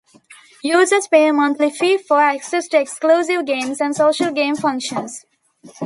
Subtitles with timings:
[0.63, 5.25] Users pay a monthly fee for access to exclusive games and social game functions.